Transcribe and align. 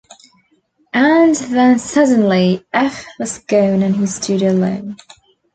And 0.93 1.35
then 1.35 1.77
suddenly 1.77 2.65
F. 2.73 3.05
was 3.19 3.37
gone 3.37 3.83
and 3.83 3.95
he 3.97 4.07
stood 4.07 4.41
alone. 4.41 4.97